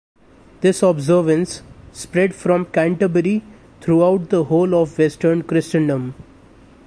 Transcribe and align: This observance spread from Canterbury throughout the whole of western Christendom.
This 0.61 0.81
observance 0.81 1.61
spread 1.93 2.33
from 2.33 2.65
Canterbury 2.65 3.43
throughout 3.81 4.29
the 4.31 4.45
whole 4.45 4.73
of 4.73 4.97
western 4.97 5.43
Christendom. 5.43 6.15